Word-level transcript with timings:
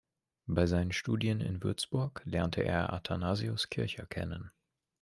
Bei 0.47 0.65
seinen 0.65 0.91
Studien 0.93 1.41
in 1.41 1.61
Würzburg 1.61 2.23
lernte 2.25 2.63
er 2.63 2.91
Athanasius 2.91 3.69
Kircher 3.69 4.07
kennen. 4.07 4.49